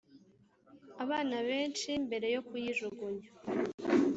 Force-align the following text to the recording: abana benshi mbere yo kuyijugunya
abana 1.03 1.35
benshi 1.49 1.89
mbere 2.05 2.27
yo 2.35 2.41
kuyijugunya 2.47 3.29